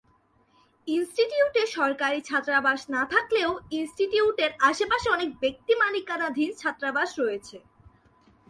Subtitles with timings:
[0.87, 7.57] ইনস্টিটিউটে সরকারি ছাত্রাবাস না থাকলেও ইনস্টিটিউটের আশেপাশে অনেক ব্যক্তি মালিকানাধীন ছাত্রাবাস রয়েছে।